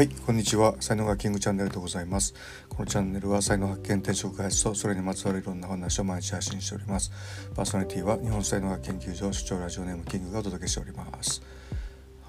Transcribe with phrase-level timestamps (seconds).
[0.00, 0.76] はい、こんにちは。
[0.80, 2.32] 才能がキングチャンネルでございます。
[2.70, 7.12] このチャンネルは才能発見、転職開発とそれにまつわるいろんな話を毎日配信しております。
[7.54, 11.42] パーソナリティは日本才能学研究所所長ラジオネームキングがお届けしております。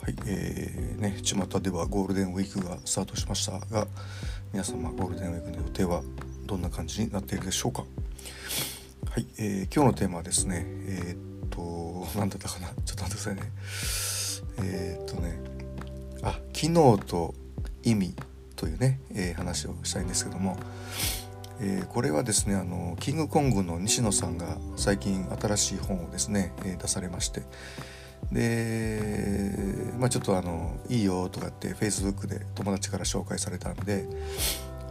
[0.01, 3.87] はい、えー、ね、巷ではゴールデンウィークがスタートしましたが、
[4.51, 6.01] 皆様ゴールデンウィークの予定は
[6.47, 7.85] どんな感じになっているでしょうか。
[9.09, 13.41] はい、えー、今日のテーマはですね、えー、っと、何だったかな、ちょっと待ってくださいね。
[14.57, 15.39] えー、っとね、
[16.21, 17.33] あ、機能と
[17.83, 18.15] 意味
[18.55, 20.57] というね、えー、話をしたいんですけども、
[21.59, 27.43] えー、これはですねあのキングコングの西野さんが最近新しい本をですね、え、出されまして
[28.31, 29.55] で、
[29.97, 34.05] まあ、ちょっとあのいいよとかって Facebook で友達から紹介されたんで、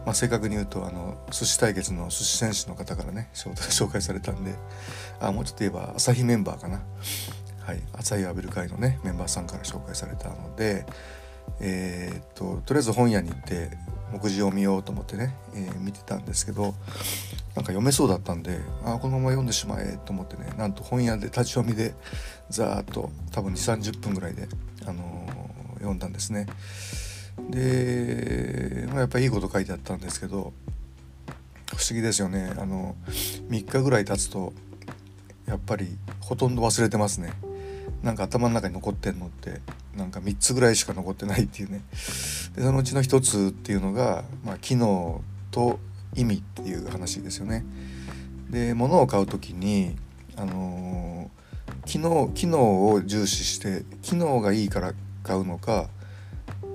[0.05, 4.53] まあ、正確に言うとあの寿司対決の寿司選手の方からね 紹介されたんで
[5.19, 6.81] あもうちょっと言えば朝日メンバーかな。
[7.61, 10.83] はい、朝日浴びる会のねメンバーさんから紹介されたので、
[11.59, 13.77] えー、っととりあえず本屋に行って
[14.11, 16.75] 目次を見ようと思ってね、えー、見てたんですけどなんか
[17.67, 21.93] 読めそうだったんであこのまま読んでしまえと思ってねなんと本屋で立ち読みで
[22.49, 24.47] ざーっと多分2 3 0分ぐらいで、
[24.85, 26.47] あのー、読んだんですね。
[27.49, 30.53] で、まあ、やっぱりいいこと書いてあったんですけど
[31.75, 32.95] 不思議ですよねあの
[33.49, 34.53] 3日ぐらい経つと
[35.45, 37.33] やっぱりほとんど忘れてますね。
[38.03, 39.61] なんか頭の中に残ってんのって
[39.95, 41.83] なんか3つぐらいしか残ってないっていうね
[42.55, 45.21] でそのうちの1つっていうのが、まあ、機能
[45.51, 45.79] と
[46.15, 47.63] 意味っていう話ですよね。
[48.49, 49.95] で物を買う時に、
[50.35, 55.87] あのー、機能機能を重視して機能がいいから買うのか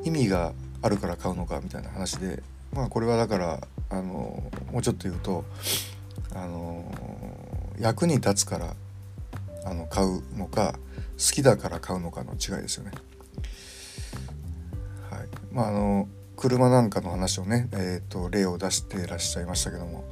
[0.05, 3.61] 意味があるから買うのかみたいな話でまあこれはだから、
[3.91, 5.45] あのー、もうちょっと言うと、
[6.35, 8.75] あのー、役に立つから
[9.67, 10.79] あの買うのか
[11.19, 12.92] 好きだから買うのかの違いですよね。
[15.11, 20.05] はい、まああの車なんかの話をね、えーと、例を出していらっしゃいましたけども、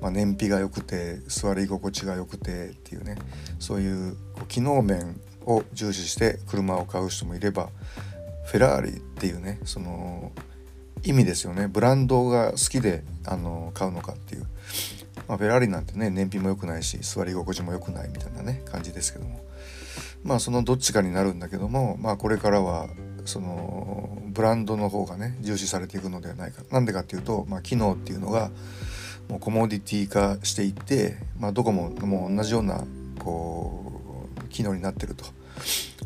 [0.00, 3.16] まあ、燃費が良くて座り心地が良くてっていうね
[3.58, 4.16] そういう
[4.48, 7.70] 機能面を重視して車を買う人もいれば
[8.44, 10.32] フェラーリっていうねその
[11.02, 11.66] 意味ですよね。
[11.66, 14.42] ブランドが好きであの買うのかっていう、
[15.28, 19.40] まあ、フェラーリなんてね燃費も良くないし座り心地も良くないみたいなね感じですけども。
[20.22, 22.88] まあそのどっちかになるんだけどもまあこれからは
[23.24, 26.62] そのブランドの方がね重視されていくのではないか。
[26.70, 28.50] なんでかっていうと、まあ、機能っていうのが
[29.28, 32.84] もうコモディティ化していって、まあ、どこももう同じような
[33.18, 33.92] こ
[34.44, 35.24] う機能になってると。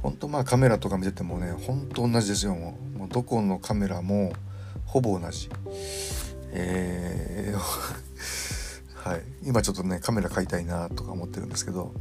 [0.03, 2.55] 本当まあカメラとか見ててもね本当同じですよ。
[2.55, 4.33] もうもうどこのカメラも
[4.85, 5.49] ほぼ同じ。
[6.53, 7.59] えー
[8.95, 9.23] はい。
[9.43, 11.95] 今ちょっとねカメラ買いたいなとか思ってるんですけど。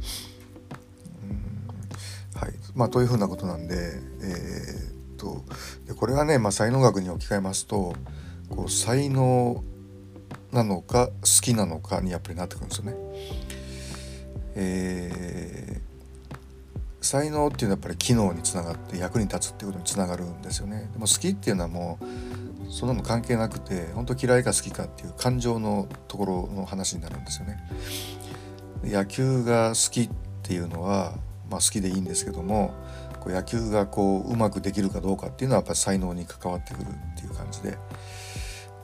[2.44, 5.44] はいまあ、というふうなことなんで、えー、っと
[5.86, 7.94] でこれはね、まあ、才能学に置き換えますと
[8.50, 9.64] こう才能
[10.52, 11.12] なのか好
[11.42, 12.94] きなのかにやっぱりなってくるんですよね。
[14.56, 16.34] えー、
[17.00, 20.90] 才能っていうのはやっぱり機能につながって役に立つっていうことにつながるんですよね。
[20.92, 21.98] でも好きっていうのはも
[22.68, 27.58] うそんなの関係なくて本当嫌いか好きかっていう感情のところの話になるんですよね。
[28.84, 30.10] 野球が好きっ
[30.42, 31.14] ていうのは
[31.50, 32.74] まあ、好きでいいんですけども
[33.20, 37.78] こう野球がこううまくできるかどうかっていうのはやっぱり才能に関わってくるっていう感じで。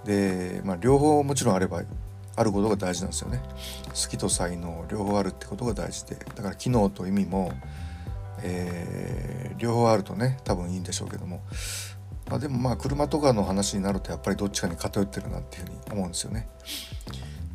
[0.05, 1.83] で、まあ、両方もちろんあれば
[2.37, 3.43] あることが大事なんですよね。
[3.89, 6.17] 好きと才能両方あるってことが大事で。
[6.17, 7.53] だから機能と意味も、
[8.43, 11.43] えー、両方あるとね多分いいんでしょうけども、
[12.29, 16.49] まあ、でもまあ車とかの話になるとやっぱりどっちかに偏ってるなっていうふうに思うんですよね。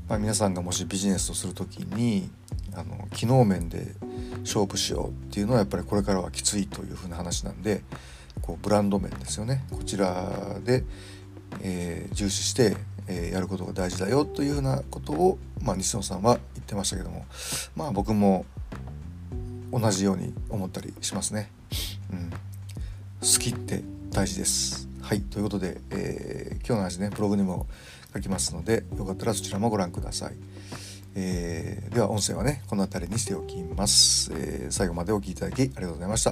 [0.07, 2.29] まあ、皆さんがもしビジネスをする時に
[2.75, 3.93] あの機能面で
[4.41, 7.81] 勝負しようっていうのはやっぱりこれからはきついというふうな話なんで
[8.41, 10.83] こうブランド面ですよねこちらで、
[11.61, 12.77] えー、重視して、
[13.07, 17.25] えー、やることが大事だよというふうなことを、まあ、西野さんは言ってましたけども
[17.75, 18.45] まあ僕も
[19.71, 21.51] 同じように思ったりしますね。
[22.13, 24.84] うん、好きって大事です。
[25.05, 27.67] はいということで、えー、今日の話ねブログにも
[28.11, 30.33] 書きますのでよかったらそちらもご覧ください。
[31.13, 36.31] えー、では音声はねこの辺りにしておきます、えー、最後までお聴きいただきありがとうございました。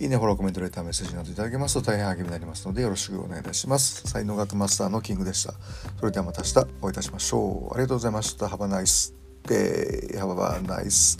[0.00, 4.02] いいねフォローコメントレーターメッセージなどいただけますと大変励みになりますのでよろしくお願いいたします。
[4.08, 5.54] 才能学マスターのキングでした。
[6.00, 7.74] それではまた明日お会いいたしましょう。
[7.74, 8.46] ありがとうございました。
[8.46, 9.14] Have a nice
[9.44, 10.18] day.
[10.18, 11.16] Have a nice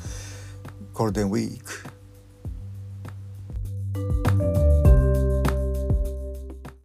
[0.93, 1.63] golden week.